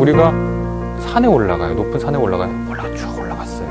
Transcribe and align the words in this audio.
우리가 0.00 0.32
산에 1.00 1.26
올라가요. 1.26 1.74
높은 1.74 1.98
산에 1.98 2.16
올라가요. 2.16 2.50
올라가 2.70 2.94
쭉 2.94 3.18
올라갔어요. 3.18 3.68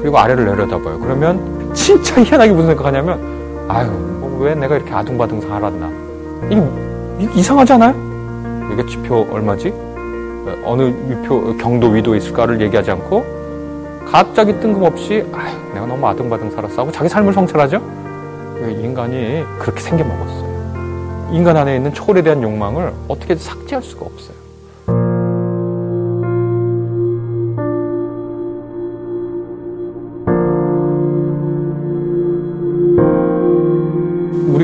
그리고 0.00 0.18
아래를 0.18 0.44
내려다봐요. 0.44 1.00
그러면 1.00 1.72
진짜 1.74 2.22
희한하게 2.22 2.52
무슨 2.52 2.68
생각하냐면 2.68 3.66
아유 3.68 3.90
뭐왜 3.90 4.54
내가 4.54 4.76
이렇게 4.76 4.92
아둥바둥 4.92 5.40
살았나 5.40 5.90
이게, 6.50 6.62
이게 7.18 7.40
이상하지 7.40 7.72
않아요? 7.74 8.70
이게 8.72 8.86
지표 8.86 9.26
얼마지? 9.30 9.72
어느 10.64 10.82
위표 11.08 11.56
경도 11.56 11.88
위도 11.88 12.14
있을까를 12.14 12.60
얘기하지 12.60 12.92
않고 12.92 13.24
갑자기 14.10 14.52
뜬금없이 14.60 15.26
아유 15.32 15.52
내가 15.74 15.86
너무 15.86 16.06
아둥바둥 16.06 16.50
살았어 16.50 16.82
하고 16.82 16.92
자기 16.92 17.08
삶을 17.08 17.32
성찰하죠. 17.32 17.80
인간이 18.60 19.44
그렇게 19.58 19.80
생겨 19.80 20.04
먹었어요. 20.04 21.30
인간 21.32 21.56
안에 21.56 21.76
있는 21.76 21.92
초월에 21.92 22.22
대한 22.22 22.40
욕망을 22.42 22.92
어떻게 23.08 23.34
삭제할 23.34 23.82
수가 23.82 24.06
없어요. 24.06 24.39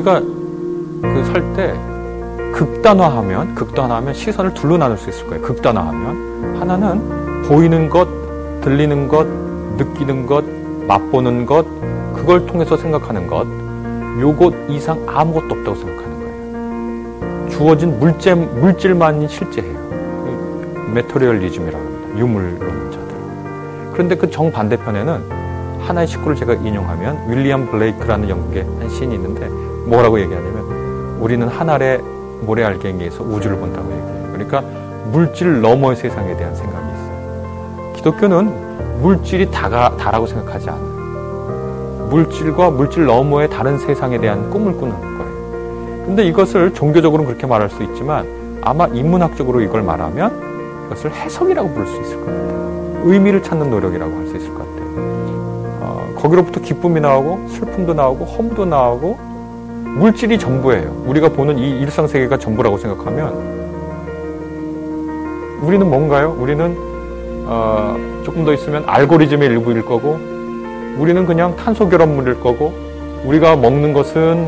우리가 0.06 0.20
그 1.02 1.24
살 1.24 1.52
때 1.54 1.74
극단화하면 2.52 3.54
극단화하면 3.54 4.14
시선을 4.14 4.54
둘로 4.54 4.78
나눌 4.78 4.96
수 4.96 5.10
있을 5.10 5.26
거예요. 5.26 5.42
극단화하면 5.42 6.56
하나는 6.60 7.42
보이는 7.42 7.90
것, 7.90 8.08
들리는 8.62 9.08
것, 9.08 9.26
느끼는 9.76 10.26
것, 10.26 10.44
맛보는 10.86 11.44
것, 11.44 11.66
그걸 12.14 12.46
통해서 12.46 12.76
생각하는 12.76 13.26
것, 13.26 13.46
요것 14.20 14.54
이상 14.70 15.04
아무것도 15.06 15.54
없다고 15.54 15.74
생각하는 15.76 16.20
거예요. 16.20 17.48
주어진 17.50 17.98
물질, 17.98 18.36
물질만이 18.36 19.28
실제예요. 19.28 19.76
메터리얼리즘이라고 20.94 21.84
합니다. 21.84 22.18
유물론자들. 22.18 23.16
그런데 23.92 24.16
그 24.16 24.30
정반대편에는 24.30 25.36
하나의 25.80 26.06
식구를 26.06 26.36
제가 26.36 26.54
인용하면 26.54 27.28
윌리엄 27.28 27.70
블레이크라는 27.70 28.30
영국의 28.30 28.62
한 28.62 28.88
시인이 28.88 29.14
있는데 29.14 29.50
뭐라고 29.86 30.20
얘기하냐면 30.20 31.16
우리는 31.20 31.46
하늘의 31.48 32.00
모래알갱이에서 32.42 33.22
우주를 33.24 33.58
본다고 33.58 33.86
얘기해요. 33.90 34.32
그러니까 34.32 34.60
물질 35.12 35.60
너머의 35.60 35.96
세상에 35.96 36.36
대한 36.36 36.54
생각이 36.54 36.86
있어요. 36.86 37.92
기독교는 37.94 39.00
물질이 39.00 39.50
다가, 39.50 39.96
다라고 39.96 40.26
생각하지 40.26 40.70
않아요. 40.70 42.06
물질과 42.10 42.70
물질 42.70 43.06
너머의 43.06 43.48
다른 43.48 43.78
세상에 43.78 44.18
대한 44.18 44.50
꿈을 44.50 44.76
꾸는 44.76 45.00
거예요. 45.00 45.16
근데 46.06 46.24
이것을 46.24 46.72
종교적으로는 46.72 47.26
그렇게 47.26 47.46
말할 47.46 47.68
수 47.68 47.82
있지만 47.82 48.26
아마 48.62 48.86
인문학적으로 48.86 49.60
이걸 49.60 49.82
말하면 49.82 50.86
이것을 50.86 51.12
해석이라고 51.12 51.68
부를 51.70 51.86
수 51.86 52.00
있을 52.00 52.16
것 52.20 52.26
같아요. 52.26 53.02
의미를 53.04 53.42
찾는 53.42 53.70
노력이라고 53.70 54.12
할 54.16 54.26
수 54.28 54.36
있을 54.36 54.48
것 54.54 54.58
같아요. 54.58 54.86
어, 55.80 56.14
거기로부터 56.16 56.60
기쁨이 56.60 57.00
나오고 57.00 57.48
슬픔도 57.48 57.94
나오고 57.94 58.24
허무도 58.24 58.66
나오고 58.66 59.18
물질이 59.96 60.38
전부예요. 60.38 61.04
우리가 61.06 61.30
보는 61.30 61.58
이 61.58 61.80
일상 61.80 62.06
세계가 62.06 62.36
전부라고 62.36 62.76
생각하면 62.76 63.56
우리는 65.62 65.88
뭔가요? 65.88 66.36
우리는 66.38 66.76
어, 67.46 67.96
조금 68.22 68.44
더 68.44 68.52
있으면 68.52 68.84
알고리즘의 68.86 69.48
일부일 69.48 69.84
거고 69.84 70.18
우리는 70.98 71.24
그냥 71.24 71.56
탄소 71.56 71.88
결합물일 71.88 72.40
거고 72.40 72.74
우리가 73.24 73.56
먹는 73.56 73.94
것은 73.94 74.46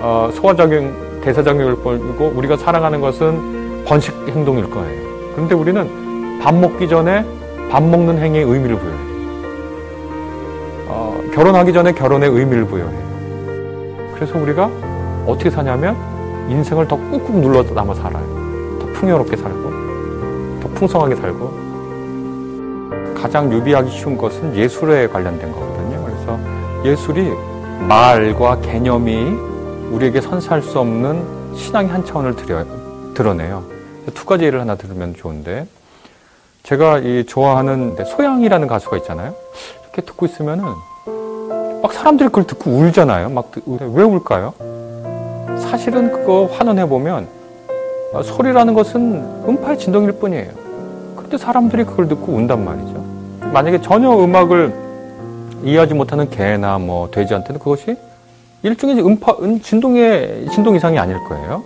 어, 0.00 0.28
소화작용, 0.34 1.20
대사작용일 1.22 1.76
거고 1.76 2.32
우리가 2.36 2.58
사랑하는 2.58 3.00
것은 3.00 3.84
번식 3.86 4.14
행동일 4.28 4.68
거예요. 4.68 5.06
그런데 5.34 5.54
우리는 5.54 6.38
밥 6.42 6.54
먹기 6.54 6.86
전에 6.86 7.24
밥 7.70 7.82
먹는 7.82 8.18
행위에 8.18 8.42
의미를 8.42 8.76
부여해요. 8.76 9.06
어, 10.88 11.20
결혼하기 11.32 11.72
전에 11.72 11.92
결혼에 11.92 12.26
의미를 12.26 12.66
부여해요. 12.66 13.05
그래서 14.16 14.38
우리가 14.38 14.70
어떻게 15.26 15.50
사냐면 15.50 15.96
인생을 16.50 16.88
더 16.88 16.96
꾹꾹 16.96 17.38
눌러 17.40 17.62
남아 17.62 17.94
살아요. 17.94 18.78
더 18.80 18.86
풍요롭게 18.94 19.36
살고, 19.36 20.60
더 20.60 20.68
풍성하게 20.74 21.16
살고. 21.16 21.66
가장 23.14 23.52
유비하기 23.52 23.90
쉬운 23.90 24.16
것은 24.16 24.54
예술에 24.54 25.08
관련된 25.08 25.52
거거든요. 25.52 26.04
그래서 26.04 26.38
예술이 26.84 27.32
말과 27.88 28.60
개념이 28.60 29.36
우리에게 29.90 30.20
선사할 30.20 30.62
수 30.62 30.78
없는 30.78 31.54
신앙의 31.54 31.90
한 31.90 32.04
차원을 32.04 32.36
드려, 32.36 32.64
드러내요. 33.14 33.64
두 34.14 34.24
가지 34.24 34.44
예를 34.44 34.60
하나 34.60 34.76
들으면 34.76 35.14
좋은데, 35.14 35.66
제가 36.62 36.98
이 36.98 37.24
좋아하는 37.26 37.96
소양이라는 38.04 38.68
가수가 38.68 38.96
있잖아요. 38.98 39.34
이렇게 39.82 40.02
듣고 40.02 40.26
있으면은 40.26 40.64
막 41.86 41.92
사람들이 41.92 42.30
그걸 42.30 42.48
듣고 42.48 42.68
울잖아요. 42.68 43.28
막 43.28 43.52
왜 43.64 44.02
울까요? 44.02 44.54
사실은 45.60 46.10
그거 46.10 46.48
환원해 46.50 46.88
보면 46.88 47.28
소리라는 48.24 48.74
것은 48.74 49.44
음파의 49.48 49.78
진동일 49.78 50.10
뿐이에요. 50.12 50.50
그런데 51.14 51.38
사람들이 51.38 51.84
그걸 51.84 52.08
듣고 52.08 52.32
운단 52.32 52.64
말이죠. 52.64 53.04
만약에 53.52 53.80
전혀 53.82 54.10
음악을 54.10 54.74
이해하지 55.62 55.94
못하는 55.94 56.28
개나 56.28 56.78
뭐 56.80 57.08
돼지한테는 57.12 57.60
그것이 57.60 57.96
일종의 58.64 58.98
음파, 59.06 59.36
진동의 59.62 60.48
진동 60.50 60.74
이상이 60.74 60.98
아닐 60.98 61.16
거예요. 61.28 61.62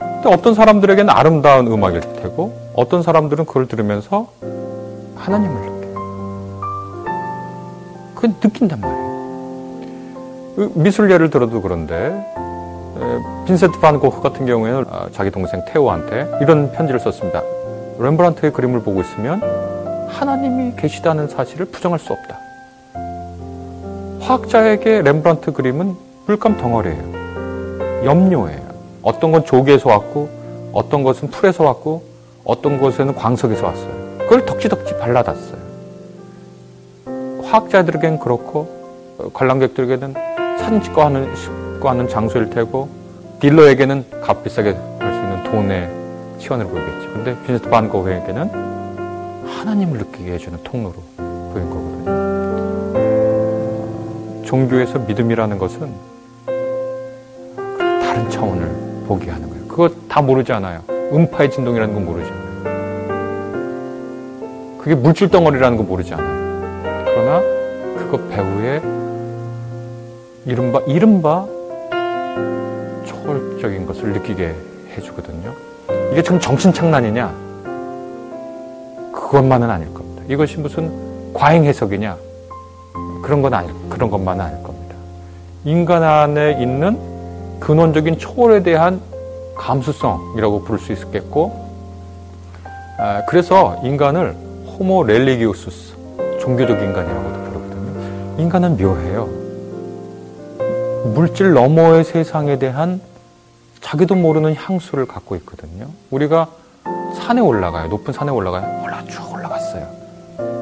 근데 0.00 0.28
어떤 0.28 0.54
사람들에게는 0.54 1.08
아름다운 1.08 1.68
음악일 1.68 2.00
테고 2.00 2.52
어떤 2.74 3.04
사람들은 3.04 3.46
그걸 3.46 3.68
들으면서 3.68 4.26
하나님을 5.14 5.54
느껴요. 5.54 5.92
그건 8.16 8.34
느낀단 8.42 8.80
말이에요. 8.80 9.11
미술 10.74 11.10
예를 11.10 11.30
들어도 11.30 11.62
그런데 11.62 12.12
빈센트 13.46 13.80
반 13.80 13.98
고흐 13.98 14.20
같은 14.20 14.46
경우에는 14.46 14.84
아, 14.90 15.06
자기 15.12 15.30
동생 15.30 15.64
테오한테 15.66 16.28
이런 16.40 16.70
편지를 16.72 17.00
썼습니다. 17.00 17.42
렘브란트의 17.98 18.52
그림을 18.52 18.82
보고 18.82 19.00
있으면 19.00 19.40
하나님이 20.08 20.74
계시다는 20.76 21.28
사실을 21.28 21.66
부정할 21.66 21.98
수 21.98 22.12
없다. 22.12 22.38
화학자에게 24.20 25.02
렘브란트 25.02 25.52
그림은 25.52 25.96
물감 26.26 26.58
덩어리예요. 26.58 28.04
염료예요. 28.04 28.60
어떤 29.02 29.32
건 29.32 29.44
조개에서 29.44 29.88
왔고 29.88 30.28
어떤 30.72 31.02
것은 31.02 31.28
풀에서 31.28 31.64
왔고 31.64 32.02
어떤 32.44 32.80
것에는 32.80 33.14
광석에서 33.14 33.66
왔어요. 33.66 34.18
그걸 34.18 34.44
덕지덕지 34.44 34.98
발라놨어요. 34.98 35.62
화학자들에겐 37.42 38.20
그렇고 38.20 39.30
관람객들에게는 39.34 40.14
사진 40.62 40.80
찍고 40.82 41.02
하는, 41.02 41.34
찍고 41.34 41.88
하는 41.88 42.08
장소일 42.08 42.50
테고 42.50 42.88
딜러에게는 43.40 44.04
값비싸게 44.22 44.70
할 44.98 45.12
수 45.12 45.20
있는 45.20 45.42
돈의 45.44 45.90
시원을 46.38 46.66
보이겠죠. 46.66 47.12
근데 47.12 47.36
빈센트 47.44 47.68
반 47.68 47.88
고흐에게는 47.88 48.50
하나님을 49.46 49.98
느끼게 49.98 50.32
해주는 50.32 50.58
통로로 50.62 50.94
보인 51.16 51.68
거거든요. 51.68 52.12
종교에서 54.44 54.98
믿음이라는 55.00 55.58
것은 55.58 55.92
다른 57.76 58.30
차원을 58.30 59.04
보게 59.06 59.30
하는 59.30 59.48
거예요. 59.48 59.66
그거 59.66 59.88
다 60.08 60.20
모르지 60.22 60.52
않아요. 60.52 60.80
음파의 61.12 61.50
진동이라는 61.50 61.94
건 61.94 62.04
모르지 62.04 62.30
않아요. 62.30 62.42
그게 64.78 64.94
물질 64.94 65.28
덩어리라는 65.28 65.76
거 65.76 65.82
모르지 65.82 66.14
않아요. 66.14 66.82
그러나 67.04 67.40
그거 67.96 68.18
배후에 68.28 68.80
이른바, 70.44 70.80
이른바 70.86 71.46
초월적인 73.04 73.86
것을 73.86 74.12
느끼게 74.12 74.54
해주거든요. 74.96 75.52
이게 76.12 76.22
좀 76.22 76.40
정신착란이냐? 76.40 77.32
그것만은 79.12 79.70
아닐 79.70 79.94
겁니다. 79.94 80.22
이것이 80.28 80.58
무슨 80.58 81.32
과잉 81.32 81.64
해석이냐? 81.64 82.16
그런 83.22 83.40
건 83.40 83.54
아닐, 83.54 83.72
그런 83.88 84.10
것만은 84.10 84.44
아닐 84.44 84.62
겁니다. 84.62 84.96
인간 85.64 86.02
안에 86.02 86.60
있는 86.60 86.98
근원적인 87.60 88.18
초월에 88.18 88.64
대한 88.64 89.00
감수성이라고 89.54 90.64
부를 90.64 90.80
수 90.80 90.92
있겠고, 90.92 91.70
아, 92.98 93.22
그래서 93.28 93.80
인간을 93.84 94.34
호모 94.66 95.04
렐리기우스스, 95.04 95.94
종교적 96.40 96.82
인간이라고도 96.82 97.44
부르거든요. 97.44 98.40
인간은 98.42 98.76
묘해요. 98.76 99.41
물질 101.04 101.52
너머의 101.52 102.04
세상에 102.04 102.58
대한 102.58 103.00
자기도 103.80 104.14
모르는 104.14 104.54
향수를 104.54 105.06
갖고 105.06 105.34
있거든요. 105.36 105.86
우리가 106.10 106.48
산에 107.16 107.40
올라가요. 107.40 107.88
높은 107.88 108.12
산에 108.12 108.30
올라가요. 108.30 108.82
올라 108.84 109.04
쭉 109.06 109.32
올라갔어요. 109.32 109.86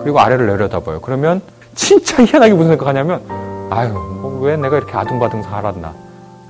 그리고 0.03 0.19
아래를 0.21 0.47
내려다봐요. 0.47 1.01
그러면 1.01 1.43
진짜 1.75 2.23
희한하게 2.25 2.55
무슨 2.55 2.71
생각하냐면 2.71 3.23
아유 3.71 3.93
뭐 3.93 4.31
왜 4.41 4.57
내가 4.57 4.79
이렇게 4.79 4.97
아둥바둥 4.97 5.43
살았나 5.43 5.93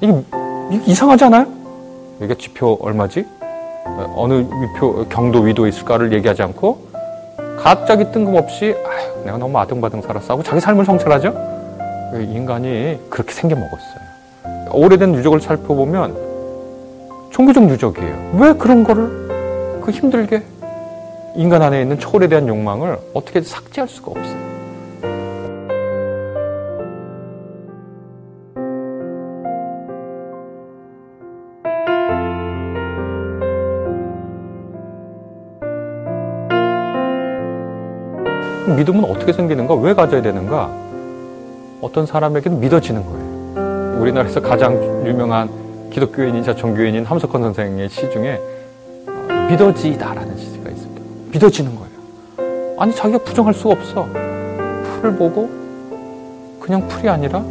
이게, 0.00 0.22
이게 0.70 0.84
이상하지 0.92 1.24
않아요? 1.24 1.46
이게 2.20 2.34
지표 2.36 2.78
얼마지? 2.80 3.26
어느 4.14 4.34
위표, 4.34 5.04
경도 5.08 5.40
위도에 5.40 5.68
있을까를 5.70 6.12
얘기하지 6.12 6.42
않고 6.44 6.86
갑자기 7.60 8.10
뜬금없이 8.12 8.76
아휴, 8.86 9.24
내가 9.24 9.38
너무 9.38 9.58
아등바등 9.58 10.02
살았어 10.02 10.34
하고 10.34 10.42
자기 10.44 10.60
삶을 10.60 10.84
성찰하죠. 10.84 11.34
인간이 12.14 12.98
그렇게 13.08 13.32
생겨먹었어요. 13.32 14.10
오래된 14.72 15.14
유적을 15.14 15.40
살펴보면 15.40 16.16
종교적 17.30 17.68
유적이에요. 17.70 18.32
왜 18.38 18.52
그런 18.52 18.84
거를 18.84 19.80
그 19.82 19.90
힘들게 19.90 20.42
인간 21.36 21.62
안에 21.62 21.82
있는 21.82 21.98
초월에 21.98 22.28
대한 22.28 22.48
욕망을 22.48 22.98
어떻게 23.14 23.40
삭제할 23.40 23.88
수가 23.88 24.10
없어요. 24.10 24.50
믿음은 38.76 39.04
어떻게 39.04 39.32
생기는가? 39.32 39.74
왜 39.74 39.94
가져야 39.94 40.22
되는가? 40.22 40.89
어떤 41.80 42.06
사람에게는 42.06 42.60
믿어지는 42.60 43.04
거예요. 43.04 44.00
우리나라에서 44.00 44.40
가장 44.40 44.74
유명한 45.06 45.48
기독교인이자 45.90 46.54
종교인인 46.54 47.04
함석헌 47.04 47.42
선생의 47.42 47.88
시 47.88 48.10
중에 48.10 48.40
어, 49.06 49.46
믿어지다라는 49.50 50.36
시가 50.36 50.70
있습니다. 50.70 51.02
믿어지는 51.32 51.72
거예요. 51.76 51.90
아니 52.78 52.94
자기가 52.94 53.18
부정할 53.24 53.54
수가 53.54 53.72
없어. 53.74 54.06
풀을 55.00 55.16
보고 55.16 55.48
그냥 56.60 56.86
풀이 56.88 57.08
아니라 57.08 57.42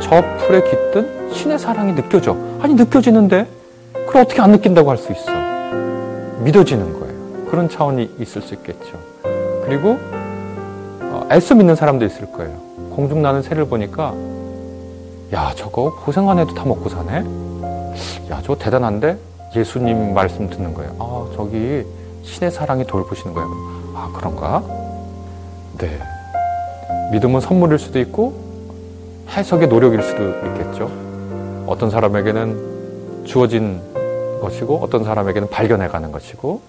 저 0.00 0.22
풀에 0.38 0.62
깃든 0.62 1.32
신의 1.32 1.58
사랑이 1.58 1.94
느껴져. 1.94 2.36
아니 2.60 2.74
느껴지는데 2.74 3.46
그걸 4.06 4.22
어떻게 4.22 4.40
안 4.40 4.52
느낀다고 4.52 4.90
할 4.90 4.96
수 4.98 5.12
있어? 5.12 5.30
믿어지는 6.42 6.92
거예요. 6.92 7.46
그런 7.50 7.68
차원이 7.68 8.10
있을 8.18 8.42
수 8.42 8.54
있겠죠. 8.54 8.98
그리고 9.66 9.98
어, 10.00 10.15
애써 11.30 11.54
믿는 11.54 11.74
사람도 11.74 12.04
있을 12.04 12.32
거예요. 12.32 12.52
공중 12.94 13.22
나는 13.22 13.42
새를 13.42 13.66
보니까 13.66 14.14
야 15.32 15.52
저거 15.56 15.94
고생 16.04 16.28
안 16.28 16.38
해도 16.38 16.54
다 16.54 16.64
먹고 16.64 16.88
사네. 16.88 17.24
야 18.30 18.40
저거 18.42 18.56
대단한데 18.56 19.18
예수님 19.54 20.14
말씀 20.14 20.48
듣는 20.48 20.74
거예요. 20.74 20.94
아 20.98 21.26
저기 21.34 21.84
신의 22.22 22.50
사랑이 22.50 22.84
돌보시는 22.86 23.34
거예요. 23.34 23.48
아 23.94 24.12
그런가? 24.16 24.62
네. 25.78 25.98
믿음은 27.12 27.40
선물일 27.40 27.78
수도 27.78 27.98
있고 28.00 28.34
해석의 29.30 29.68
노력일 29.68 30.02
수도 30.02 30.28
있겠죠. 30.28 30.90
어떤 31.66 31.90
사람에게는 31.90 33.24
주어진 33.24 33.80
것이고 34.40 34.78
어떤 34.82 35.04
사람에게는 35.04 35.50
발견해 35.50 35.88
가는 35.88 36.12
것이고 36.12 36.60